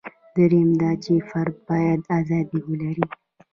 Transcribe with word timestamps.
درېیم 0.35 0.69
دا 0.81 0.91
چې 1.03 1.13
فرد 1.29 1.55
باید 1.67 2.01
ازادي 2.17 2.59
ولري. 2.67 3.05